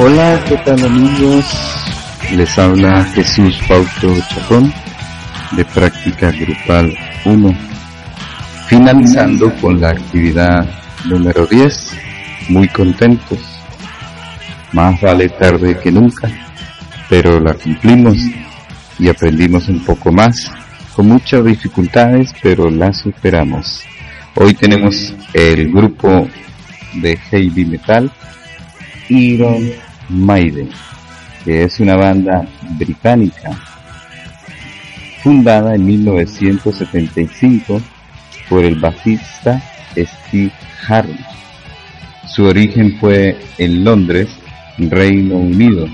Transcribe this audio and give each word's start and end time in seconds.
Hola, 0.00 0.40
¿qué 0.46 0.56
tal 0.58 0.84
amigos? 0.84 1.44
Les 2.30 2.56
habla 2.56 3.02
Jesús 3.06 3.58
Pauto 3.66 4.14
Chacón 4.28 4.72
de 5.56 5.64
Práctica 5.64 6.30
Grupal 6.30 6.96
1. 7.24 7.58
Finalizando 8.68 9.52
con 9.56 9.80
la 9.80 9.90
actividad 9.90 10.70
número 11.04 11.46
10, 11.46 11.94
muy 12.50 12.68
contentos. 12.68 13.40
Más 14.72 15.00
vale 15.00 15.30
tarde 15.30 15.76
que 15.80 15.90
nunca, 15.90 16.30
pero 17.08 17.40
la 17.40 17.54
cumplimos 17.54 18.18
y 19.00 19.08
aprendimos 19.08 19.68
un 19.68 19.84
poco 19.84 20.12
más, 20.12 20.48
con 20.94 21.08
muchas 21.08 21.44
dificultades, 21.44 22.32
pero 22.40 22.70
la 22.70 22.92
superamos. 22.92 23.82
Hoy 24.36 24.54
tenemos 24.54 25.12
el 25.32 25.72
grupo 25.72 26.28
de 26.94 27.16
heavy 27.16 27.64
metal 27.64 28.12
Iron 29.08 29.87
Maiden, 30.08 30.70
que 31.44 31.64
es 31.64 31.80
una 31.80 31.96
banda 31.96 32.46
británica 32.78 33.50
fundada 35.22 35.74
en 35.74 35.84
1975 35.84 37.80
por 38.48 38.64
el 38.64 38.76
bajista 38.76 39.62
Steve 39.96 40.52
Harris. 40.86 41.26
Su 42.26 42.44
origen 42.44 42.98
fue 42.98 43.36
en 43.58 43.84
Londres, 43.84 44.28
Reino 44.78 45.36
Unido, 45.36 45.86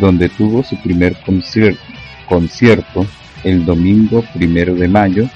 donde 0.00 0.28
tuvo 0.28 0.62
su 0.62 0.76
primer 0.82 1.16
concierto, 1.20 1.82
concierto 2.28 3.06
el 3.44 3.64
domingo 3.64 4.24
primero 4.34 4.74
de 4.74 4.88
mayo 4.88 5.28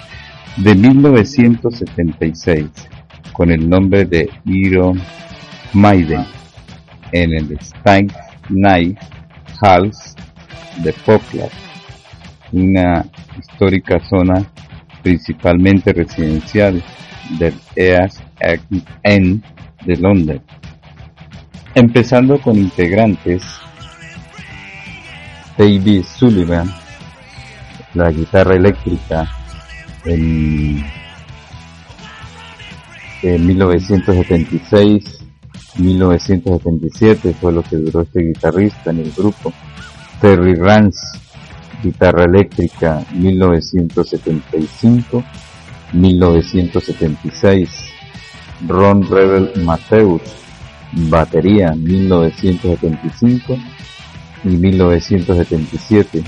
de 0.56 0.74
1976 0.74 2.66
con 3.32 3.50
el 3.50 3.68
nombre 3.68 4.04
de 4.04 4.28
Iron 4.44 5.00
Maiden 5.72 6.24
en 7.12 7.32
el 7.34 7.58
Stank 7.60 8.12
Night 8.48 8.98
Halls 9.60 10.16
de 10.82 10.92
Poplar, 10.92 11.50
una 12.52 13.04
histórica 13.38 14.00
zona 14.08 14.44
principalmente 15.02 15.92
residencial 15.92 16.82
del 17.38 17.54
East 17.76 18.22
End 19.02 19.42
de 19.84 19.96
Londres. 19.96 20.40
Empezando 21.74 22.40
con 22.40 22.56
integrantes 22.58 23.42
David 25.56 26.04
Sullivan, 26.04 26.70
la 27.94 28.10
guitarra 28.10 28.54
eléctrica 28.54 29.28
en, 30.04 30.84
en 33.22 33.46
1976 33.46 35.21
1977 35.78 37.34
fue 37.40 37.52
lo 37.52 37.62
que 37.62 37.76
duró 37.76 38.02
este 38.02 38.22
guitarrista 38.22 38.90
en 38.90 38.98
el 38.98 39.10
grupo. 39.12 39.52
Terry 40.20 40.54
Rance, 40.54 41.00
guitarra 41.82 42.24
eléctrica 42.24 43.02
1975, 43.12 45.24
1976. 45.92 47.70
Ron 48.68 49.08
Rebel 49.08 49.52
Mateus, 49.64 50.20
batería 50.92 51.72
1975 51.72 53.56
y 54.44 54.48
1977. 54.48 56.22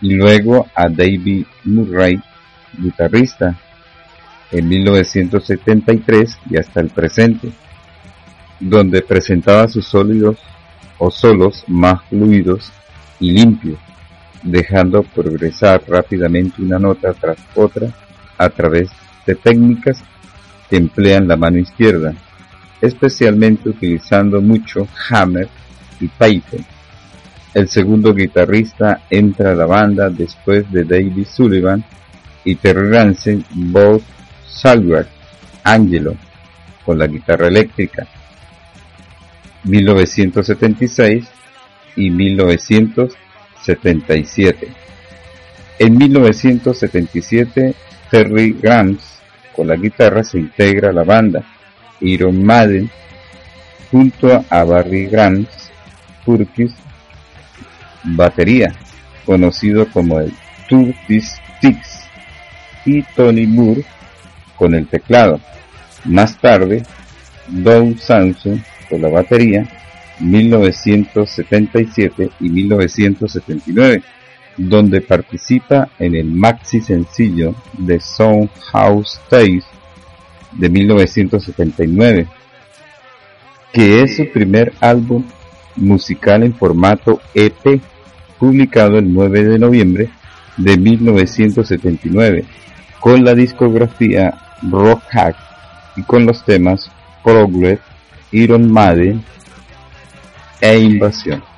y 0.00 0.14
luego 0.14 0.66
a 0.74 0.88
David 0.88 1.46
Murray, 1.64 2.20
guitarrista, 2.78 3.56
en 4.52 4.68
1973 4.68 6.38
y 6.50 6.58
hasta 6.58 6.80
el 6.80 6.90
presente, 6.90 7.50
donde 8.60 9.02
presentaba 9.02 9.68
sus 9.68 9.86
sólidos 9.86 10.38
o 10.98 11.10
solos 11.10 11.64
más 11.66 12.02
fluidos 12.08 12.72
y 13.18 13.32
limpios, 13.32 13.78
dejando 14.42 15.02
progresar 15.02 15.82
rápidamente 15.88 16.62
una 16.62 16.78
nota 16.78 17.12
tras 17.14 17.38
otra 17.54 17.88
a 18.38 18.48
través 18.48 18.90
de 19.26 19.34
técnicas 19.34 20.02
emplean 20.70 21.28
la 21.28 21.36
mano 21.36 21.58
izquierda, 21.58 22.14
especialmente 22.80 23.68
utilizando 23.68 24.40
mucho 24.40 24.88
hammer 25.10 25.48
y 26.00 26.08
Python. 26.08 26.64
El 27.54 27.68
segundo 27.68 28.14
guitarrista 28.14 29.02
entra 29.08 29.52
a 29.52 29.54
la 29.54 29.66
banda 29.66 30.10
después 30.10 30.68
de 30.70 30.84
David 30.84 31.26
Sullivan 31.26 31.84
y 32.44 32.56
Terry 32.56 32.90
Ransen, 32.90 33.42
Bob 33.50 34.02
Salward, 34.46 35.06
Angelo, 35.64 36.14
con 36.84 36.98
la 36.98 37.06
guitarra 37.06 37.48
eléctrica. 37.48 38.06
1976 39.64 41.24
y 41.96 42.10
1977. 42.10 44.68
En 45.78 45.98
1977, 45.98 47.74
Terry 48.10 48.52
Grants 48.52 49.15
con 49.56 49.68
la 49.68 49.76
guitarra 49.76 50.22
se 50.22 50.38
integra 50.38 50.92
la 50.92 51.02
banda 51.02 51.42
Iron 52.00 52.44
Maiden, 52.44 52.90
junto 53.90 54.44
a 54.48 54.64
Barry 54.64 55.06
Grant 55.06 55.48
Purkis, 56.24 56.72
batería, 58.04 58.72
conocido 59.24 59.90
como 59.90 60.20
el 60.20 60.32
Two 60.68 60.94
Sticks, 61.08 62.04
y 62.84 63.02
Tony 63.02 63.46
Moore 63.46 63.84
con 64.56 64.74
el 64.74 64.86
teclado. 64.86 65.40
Más 66.04 66.36
tarde, 66.38 66.82
Doug 67.48 67.98
Samson 67.98 68.62
con 68.88 69.02
la 69.02 69.08
batería, 69.08 69.68
1977 70.20 72.30
y 72.40 72.48
1979, 72.48 74.02
donde 74.56 75.00
participa 75.00 75.88
en 75.98 76.14
el 76.14 76.26
maxi 76.26 76.80
sencillo 76.80 77.54
de 77.76 78.00
Sound 78.00 78.50
House 78.72 79.20
Tales 79.28 79.64
de 80.52 80.68
1979, 80.68 82.26
que 83.72 84.02
es 84.02 84.16
su 84.16 84.30
primer 84.32 84.72
álbum 84.80 85.24
musical 85.76 86.42
en 86.42 86.54
formato 86.54 87.20
EP, 87.34 87.80
publicado 88.38 88.98
el 88.98 89.12
9 89.12 89.44
de 89.44 89.58
noviembre 89.58 90.10
de 90.56 90.76
1979, 90.76 92.44
con 93.00 93.24
la 93.24 93.34
discografía 93.34 94.34
Rock 94.62 95.02
Hack 95.10 95.36
y 95.96 96.02
con 96.02 96.24
los 96.26 96.44
temas 96.44 96.90
Progress, 97.22 97.80
Iron 98.32 98.70
Maiden 98.70 99.22
e 100.60 100.78
Invasión. 100.78 101.55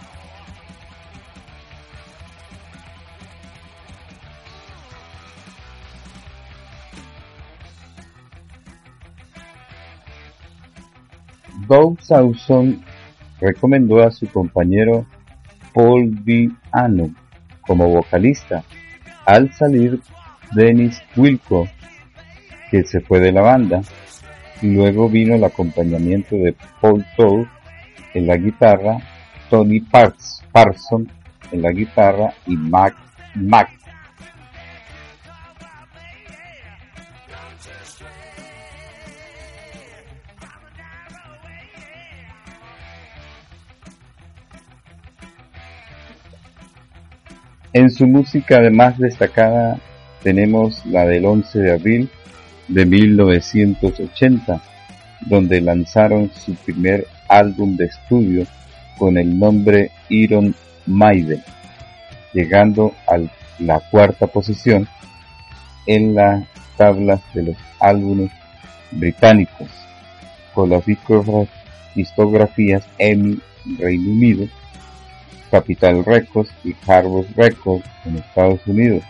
Doug 11.68 12.00
Sauson 12.00 12.82
recomendó 13.40 14.02
a 14.02 14.10
su 14.10 14.26
compañero 14.26 15.06
Paul 15.74 16.10
B. 16.24 16.50
Ano 16.72 17.10
como 17.60 17.88
vocalista. 17.88 18.64
Al 19.26 19.52
salir 19.52 20.00
Dennis 20.54 21.00
Wilco, 21.16 21.68
que 22.70 22.84
se 22.84 23.00
fue 23.00 23.20
de 23.20 23.32
la 23.32 23.42
banda, 23.42 23.82
luego 24.62 25.08
vino 25.08 25.34
el 25.34 25.44
acompañamiento 25.44 26.34
de 26.36 26.56
Paul 26.80 27.04
Todd 27.16 27.46
en 28.14 28.26
la 28.26 28.36
guitarra, 28.36 28.98
Tony 29.50 29.80
Parson 29.80 31.08
en 31.52 31.62
la 31.62 31.70
guitarra 31.70 32.32
y 32.46 32.56
Mac 32.56 32.94
Mac 33.34 33.77
su 47.98 48.06
música 48.06 48.58
además 48.58 48.96
destacada 48.96 49.76
tenemos 50.22 50.86
la 50.86 51.04
del 51.04 51.24
11 51.24 51.58
de 51.58 51.72
abril 51.72 52.08
de 52.68 52.86
1980, 52.86 54.62
donde 55.26 55.60
lanzaron 55.60 56.30
su 56.32 56.54
primer 56.54 57.08
álbum 57.28 57.76
de 57.76 57.86
estudio 57.86 58.46
con 58.98 59.18
el 59.18 59.36
nombre 59.36 59.90
Iron 60.10 60.54
Maiden, 60.86 61.42
llegando 62.32 62.94
a 63.08 63.18
la 63.58 63.80
cuarta 63.90 64.28
posición 64.28 64.86
en 65.86 66.14
las 66.14 66.44
tablas 66.76 67.20
de 67.34 67.42
los 67.42 67.56
álbumes 67.80 68.30
británicos, 68.92 69.68
con 70.54 70.70
las 70.70 70.84
discografías 71.96 72.86
EMI 72.98 73.40
Reino 73.76 74.12
Unido 74.12 74.46
Capital 75.50 76.04
Records 76.04 76.50
y 76.64 76.74
Harvard 76.86 77.26
Records 77.36 77.84
en 78.04 78.16
Estados 78.16 78.66
Unidos, 78.66 79.02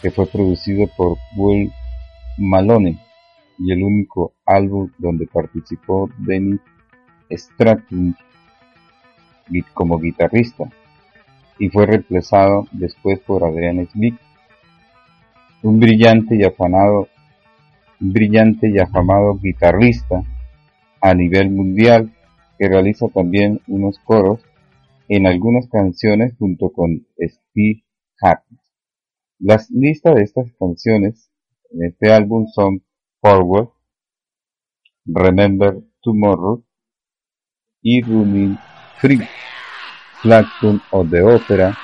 que 0.00 0.10
fue 0.10 0.26
producido 0.26 0.86
por 0.96 1.16
Will 1.36 1.70
Malone 2.38 2.98
y 3.58 3.72
el 3.72 3.82
único 3.82 4.32
álbum 4.46 4.90
donde 4.98 5.26
participó 5.26 6.10
Dennis 6.18 6.60
Stratton 7.30 8.16
como 9.74 9.98
guitarrista 9.98 10.64
y 11.58 11.68
fue 11.68 11.86
reemplazado 11.86 12.66
después 12.72 13.20
por 13.20 13.44
Adrian 13.44 13.86
Smith, 13.92 14.16
un 15.62 15.78
brillante 15.78 16.36
y 16.36 16.44
afanado, 16.44 17.08
un 18.00 18.12
brillante 18.12 18.70
y 18.70 18.78
afamado 18.78 19.38
guitarrista 19.40 20.24
a 21.00 21.14
nivel 21.14 21.50
mundial 21.50 22.10
que 22.58 22.68
realiza 22.68 23.06
también 23.08 23.60
unos 23.68 23.98
coros 24.00 24.40
en 25.14 25.26
algunas 25.26 25.68
canciones 25.68 26.34
junto 26.38 26.72
con 26.72 27.06
Steve 27.18 27.84
Harris. 28.18 28.60
Las 29.38 29.70
listas 29.70 30.14
de 30.14 30.22
estas 30.22 30.50
canciones 30.58 31.30
en 31.70 31.84
este 31.84 32.10
álbum 32.10 32.46
son 32.46 32.82
Forward, 33.20 33.68
Remember 35.04 35.82
Tomorrow 36.00 36.64
y 37.82 38.00
Running 38.00 38.56
Free, 39.00 39.20
Flagton 40.22 40.80
of 40.92 41.10
the 41.10 41.20
Opera, 41.20 41.76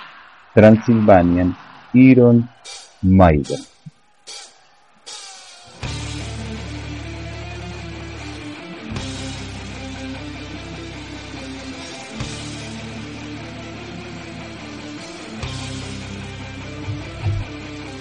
Transylvanian, 0.54 1.54
Iron 1.92 2.48
Maiden. 3.02 3.77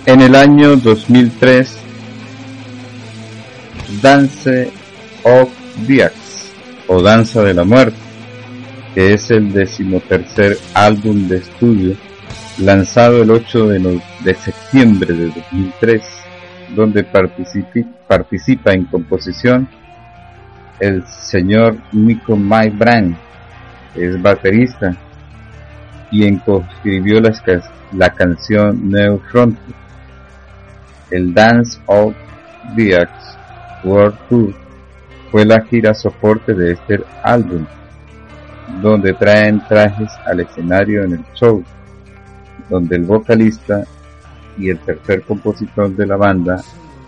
En 0.08 0.22
el 0.22 0.36
año 0.36 0.78
2003, 0.78 1.78
Dance 4.02 4.72
of 5.24 5.50
Death 5.86 6.14
o 6.88 7.02
Danza 7.02 7.44
de 7.44 7.54
la 7.54 7.66
Muerte, 7.66 7.98
que 8.96 9.16
es 9.16 9.30
el 9.32 9.52
decimotercer 9.52 10.58
álbum 10.74 11.28
de 11.28 11.40
estudio 11.40 11.98
lanzado 12.58 13.22
el 13.22 13.32
8 13.32 13.68
de, 13.68 14.34
septiembre 14.36 15.14
de 15.14 15.26
2003, 15.26 16.02
donde 16.74 17.04
participa 17.04 18.72
en 18.72 18.86
composición 18.86 19.68
el 20.80 21.06
señor 21.06 21.76
Nico 21.92 22.38
Mike 22.38 22.78
Brand, 22.78 23.18
que 23.94 24.08
es 24.08 24.22
baterista, 24.22 24.96
y 26.12 26.32
la, 26.32 27.34
la 27.92 28.10
canción 28.14 28.90
New 28.90 29.20
Frontier 29.30 29.87
el 31.12 31.34
Dance 31.34 31.80
of 31.86 32.14
the 32.76 33.08
World 33.84 34.18
Tour 34.30 34.54
fue 35.32 35.46
la 35.46 35.62
gira 35.62 35.94
soporte 35.94 36.54
de 36.54 36.74
este 36.74 37.04
álbum, 37.24 37.66
donde 38.82 39.14
traen 39.14 39.62
trajes 39.68 40.10
al 40.26 40.40
escenario 40.40 41.04
en 41.04 41.14
el 41.14 41.26
show, 41.34 41.64
donde 42.70 42.96
el 42.96 43.04
vocalista 43.04 43.84
y 44.58 44.70
el 44.70 44.80
tercer 44.80 45.22
compositor 45.24 45.96
de 45.96 46.08
la 46.08 46.18
banda, 46.18 46.62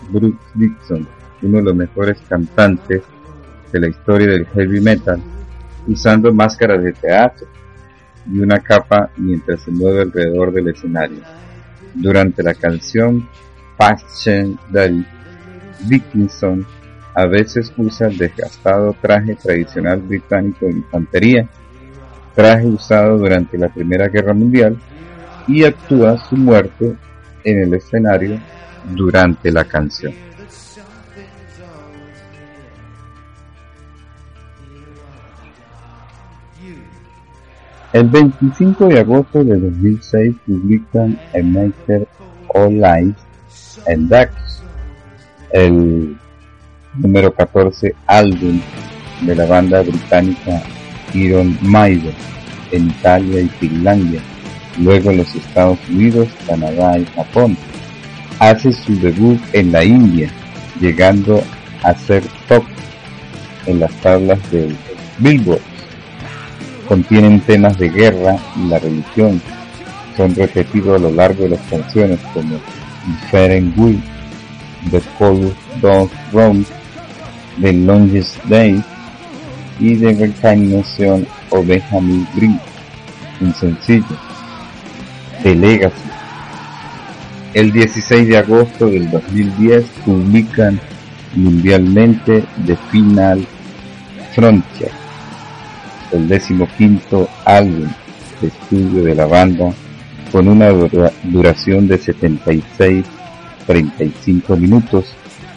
Brooks 0.09 0.45
Dixon, 0.55 1.07
uno 1.41 1.57
de 1.57 1.63
los 1.63 1.75
mejores 1.75 2.17
cantantes 2.27 3.01
de 3.71 3.79
la 3.79 3.87
historia 3.87 4.27
del 4.27 4.45
heavy 4.47 4.81
metal, 4.81 5.21
usando 5.87 6.33
máscaras 6.33 6.83
de 6.83 6.93
teatro 6.93 7.47
y 8.31 8.39
una 8.39 8.59
capa 8.59 9.09
mientras 9.17 9.61
se 9.61 9.71
mueve 9.71 10.01
alrededor 10.01 10.51
del 10.51 10.69
escenario. 10.69 11.19
Durante 11.95 12.43
la 12.43 12.53
canción 12.53 13.27
David 14.71 15.05
Dickinson 15.87 16.65
a 17.15 17.25
veces 17.25 17.71
usa 17.77 18.07
el 18.07 18.17
desgastado 18.17 18.95
traje 19.01 19.35
tradicional 19.35 20.01
británico 20.01 20.65
de 20.65 20.73
infantería, 20.73 21.47
traje 22.35 22.67
usado 22.67 23.17
durante 23.17 23.57
la 23.57 23.69
Primera 23.69 24.07
Guerra 24.07 24.33
Mundial, 24.33 24.77
y 25.47 25.63
actúa 25.63 26.17
su 26.17 26.37
muerte 26.37 26.95
en 27.43 27.59
el 27.59 27.73
escenario 27.73 28.39
durante 28.95 29.51
la 29.51 29.65
canción. 29.65 30.13
El 37.91 38.07
25 38.07 38.87
de 38.87 38.99
agosto 38.99 39.43
de 39.43 39.59
2006 39.59 40.35
publican 40.45 41.19
A 41.33 41.41
Master 41.43 42.07
All 42.53 42.79
Life 42.79 43.28
en 43.87 44.07
Dax, 44.09 44.31
el 45.53 46.17
número 46.95 47.33
14 47.33 47.95
álbum 48.07 48.61
de 49.21 49.35
la 49.35 49.45
banda 49.45 49.81
británica 49.81 50.61
Iron 51.13 51.57
Maiden 51.61 52.13
en 52.71 52.89
Italia 52.89 53.41
y 53.41 53.49
Finlandia, 53.49 54.21
luego 54.77 55.11
los 55.11 55.33
Estados 55.35 55.79
Unidos, 55.89 56.27
Canadá 56.47 56.97
y 56.97 57.05
Japón. 57.05 57.57
Hace 58.39 58.71
su 58.71 58.97
debut 58.99 59.39
en 59.53 59.71
la 59.71 59.83
India, 59.83 60.29
llegando 60.79 61.43
a 61.83 61.93
ser 61.93 62.23
top 62.47 62.63
en 63.65 63.79
las 63.79 63.91
tablas 64.01 64.39
del 64.51 64.75
Billboard. 65.17 65.61
Contienen 66.87 67.41
temas 67.41 67.77
de 67.77 67.89
guerra 67.89 68.37
y 68.55 68.67
la 68.67 68.79
religión. 68.79 69.41
Son 70.15 70.33
repetidos 70.35 70.99
a 70.99 71.03
lo 71.03 71.11
largo 71.11 71.43
de 71.43 71.49
las 71.49 71.61
canciones 71.69 72.19
como 72.33 72.59
Will, 73.77 74.01
The 74.91 75.01
Cold 75.17 75.55
Dog 75.81 76.09
Run, 76.31 76.65
The 77.61 77.73
Longest 77.73 78.43
Day 78.45 78.81
y 79.79 79.95
The 79.95 80.13
Reincarnation 80.13 81.27
of 81.51 81.67
Benjamin 81.67 82.27
Green, 82.35 82.59
un 83.41 83.53
sencillo. 83.53 84.17
The 85.43 85.55
Legacy. 85.55 86.09
El 87.53 87.71
16 87.71 88.27
de 88.27 88.37
agosto 88.37 88.87
del 88.87 89.09
2010 89.09 89.85
publican 90.05 90.79
mundialmente 91.35 92.43
The 92.65 92.75
Final 92.91 93.47
Frontier, 94.33 94.91
el 96.11 96.27
decimoquinto 96.27 97.29
álbum 97.45 97.89
de 98.41 98.47
estudio 98.47 99.03
de 99.03 99.15
la 99.15 99.25
banda 99.25 99.73
con 100.31 100.47
una 100.47 100.69
duración 101.23 101.87
de 101.87 101.99
76-35 101.99 104.57
minutos, 104.57 105.05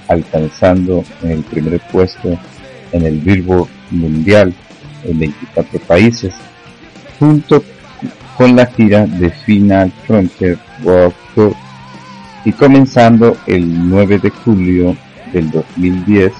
alcanzando 0.08 1.04
el 1.22 1.42
primer 1.42 1.80
puesto 1.90 2.38
en 2.92 3.06
el 3.06 3.18
Billboard 3.20 3.68
Mundial 3.90 4.54
en 5.04 5.18
24 5.18 5.80
países, 5.80 6.34
junto 7.18 7.64
con 8.36 8.54
la 8.56 8.66
gira 8.66 9.06
de 9.06 9.30
Final 9.30 9.92
Frontier 10.06 10.58
World 10.82 11.14
Tour 11.34 11.54
y 12.44 12.52
comenzando 12.52 13.36
el 13.46 13.88
9 13.88 14.18
de 14.18 14.30
julio 14.30 14.96
del 15.32 15.50
2010 15.50 16.32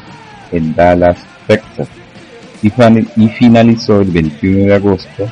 en 0.52 0.74
Dallas, 0.74 1.18
Texas, 1.46 1.88
y, 2.62 2.70
finalizó 2.70 4.00
el 4.00 4.10
21 4.10 4.66
de 4.66 4.74
agosto 4.74 5.28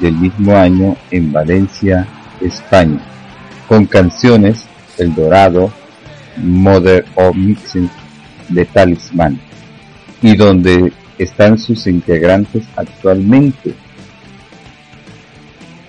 del 0.00 0.14
mismo 0.14 0.56
año 0.56 0.96
en 1.10 1.30
Valencia, 1.30 2.06
España, 2.40 3.00
con 3.68 3.86
canciones 3.86 4.64
El 4.98 5.14
Dorado, 5.14 5.72
Mother 6.36 7.04
of 7.14 7.36
Mixing 7.36 7.90
de 8.48 8.64
Talisman, 8.64 9.40
y 10.22 10.36
donde 10.36 10.92
están 11.18 11.58
sus 11.58 11.86
integrantes 11.86 12.64
actualmente 12.76 13.74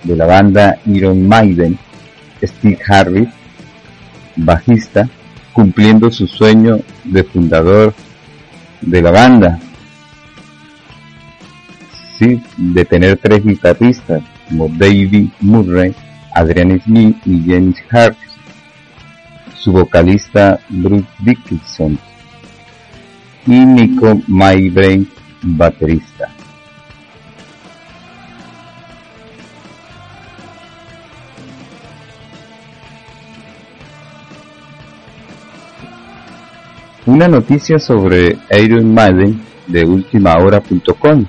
de 0.02 0.16
la 0.16 0.26
banda 0.26 0.78
Iron 0.86 1.26
Maiden, 1.26 1.78
Steve 2.42 2.78
Harris, 2.86 3.28
bajista, 4.36 5.08
cumpliendo 5.52 6.10
su 6.10 6.26
sueño 6.26 6.80
de 7.04 7.24
fundador 7.24 7.94
de 8.80 9.02
la 9.02 9.10
banda. 9.10 9.58
Sí, 12.18 12.42
de 12.56 12.84
tener 12.84 13.18
tres 13.18 13.44
guitarristas 13.44 14.22
como 14.48 14.68
David 14.68 15.28
Murray, 15.40 15.94
Adrian 16.34 16.80
Smith 16.80 17.16
y 17.26 17.42
James 17.46 17.76
Hart. 17.90 18.16
Su 19.54 19.72
vocalista 19.72 20.58
Bruce 20.68 21.08
Dickinson 21.20 21.98
y 23.46 23.64
Nico 23.64 24.20
Maybrain, 24.26 25.08
baterista. 25.42 26.28
Una 37.04 37.26
noticia 37.26 37.80
sobre 37.80 38.38
Iron 38.62 38.94
Maiden 38.94 39.40
de 39.66 39.84
ultimahora.com. 39.84 41.26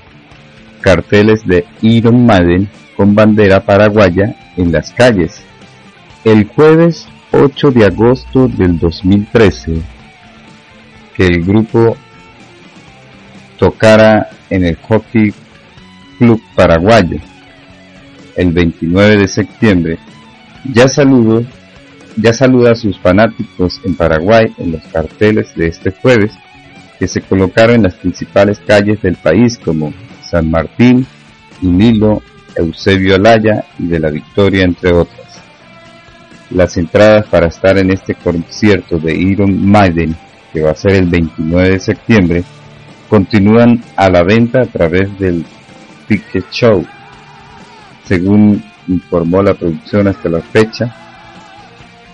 Carteles 0.83 1.47
de 1.47 1.65
Iron 1.81 2.25
Maiden 2.25 2.69
con 2.95 3.15
bandera 3.15 3.61
paraguaya 3.61 4.35
en 4.57 4.71
las 4.71 4.91
calles. 4.91 5.41
El 6.23 6.45
jueves 6.45 7.07
8 7.31 7.71
de 7.71 7.85
agosto 7.85 8.47
del 8.47 8.77
2013, 8.77 9.81
que 11.15 11.25
el 11.25 11.43
grupo 11.43 11.97
tocara 13.57 14.29
en 14.49 14.65
el 14.65 14.75
Hockey 14.75 15.33
Club 16.19 16.41
Paraguayo. 16.55 17.17
El 18.35 18.51
29 18.51 19.17
de 19.17 19.27
septiembre, 19.27 19.97
ya 20.73 20.87
saludo 20.87 21.43
ya 22.15 22.33
saluda 22.33 22.73
a 22.73 22.75
sus 22.75 22.99
fanáticos 22.99 23.81
en 23.83 23.95
Paraguay 23.95 24.45
en 24.59 24.73
los 24.73 24.83
carteles 24.83 25.55
de 25.55 25.67
este 25.67 25.91
jueves 25.91 26.31
que 26.99 27.07
se 27.07 27.21
colocaron 27.21 27.77
en 27.77 27.83
las 27.83 27.95
principales 27.95 28.59
calles 28.59 29.01
del 29.01 29.15
país 29.15 29.57
como 29.57 29.93
San 30.33 30.49
Martín, 30.49 31.05
Nilo, 31.61 32.23
Eusebio 32.55 33.17
Alaya 33.17 33.65
y 33.77 33.85
de 33.85 33.99
la 33.99 34.09
Victoria, 34.09 34.63
entre 34.63 34.91
otras. 34.91 35.43
Las 36.49 36.75
entradas 36.75 37.27
para 37.27 37.49
estar 37.49 37.77
en 37.77 37.91
este 37.91 38.15
concierto 38.15 38.97
de 38.97 39.15
Iron 39.15 39.63
Maiden, 39.63 40.15
que 40.51 40.63
va 40.63 40.71
a 40.71 40.75
ser 40.75 40.93
el 40.93 41.05
29 41.05 41.69
de 41.69 41.79
septiembre, 41.79 42.43
continúan 43.07 43.83
a 43.95 44.09
la 44.09 44.23
venta 44.23 44.61
a 44.61 44.65
través 44.65 45.19
del 45.19 45.45
Ticket 46.07 46.49
Show. 46.49 46.83
Según 48.05 48.63
informó 48.87 49.43
la 49.43 49.53
producción 49.53 50.07
hasta 50.07 50.29
la 50.29 50.41
fecha, 50.41 50.95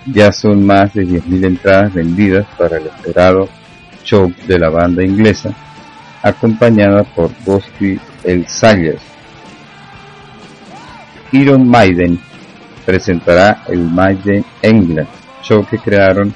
ya 0.05 0.33
son 0.33 0.65
más 0.65 0.93
de 0.93 1.07
10.000 1.07 1.45
entradas 1.45 1.93
vendidas 1.93 2.45
para 2.57 2.79
el 2.79 2.88
esperado 2.88 3.47
show 4.03 4.29
de 4.45 4.59
la 4.59 4.69
banda 4.69 5.05
inglesa, 5.05 5.55
acompañada 6.21 7.03
por 7.03 7.31
Ghosty 7.45 7.99
El 8.23 8.47
Sayers. 8.47 9.01
Iron 11.31 11.69
Maiden 11.69 12.19
presentará 12.85 13.63
el 13.67 13.83
Maiden 13.83 14.45
England, 14.61 15.07
show 15.43 15.65
que 15.65 15.77
crearon 15.77 16.33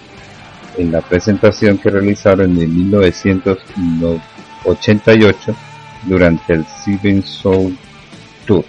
en 0.77 0.91
la 0.91 0.99
presentación 1.01 1.77
que 1.77 1.89
realizaron 1.89 2.57
en 2.59 2.89
1988 2.89 5.55
durante 6.03 6.53
el 6.53 6.65
Seven 6.65 7.23
Soul 7.23 7.77
Tour. 8.45 8.65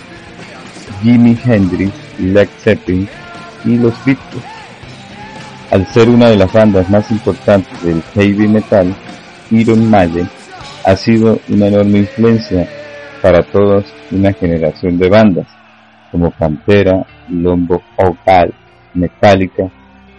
Jimi 1.03 1.39
Hendrix, 1.47 1.95
Led 2.19 2.49
Zeppelin 2.59 3.09
y 3.65 3.79
los 3.79 3.95
Beatles. 4.05 4.45
Al 5.71 5.87
ser 5.87 6.11
una 6.11 6.29
de 6.29 6.37
las 6.37 6.53
bandas 6.53 6.91
más 6.91 7.11
importantes 7.11 7.83
del 7.83 8.03
heavy 8.15 8.49
metal, 8.49 8.95
Iron 9.51 9.89
Maiden 9.89 10.29
ha 10.85 10.95
sido 10.95 11.41
una 11.49 11.69
enorme 11.69 12.01
influencia 12.01 12.69
para 13.23 13.43
toda 13.45 13.83
una 14.11 14.35
generación 14.35 14.99
de 14.99 15.09
bandas 15.09 15.60
como 16.11 16.31
Pantera, 16.31 17.07
Lombo 17.29 17.83
Opal, 17.97 18.53
Metallica, 18.95 19.71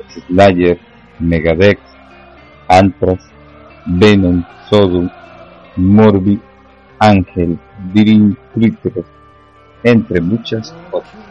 Slayer, 0.10 0.80
Megadeth, 1.20 1.80
Anthrax, 2.68 3.26
Venom, 3.86 4.44
Sodom, 4.70 5.10
Morbid, 5.76 6.40
Ángel, 7.00 7.58
Dream 7.94 8.36
Theater, 8.54 9.04
entre 9.84 10.22
muchas 10.22 10.74
otras. 10.92 11.31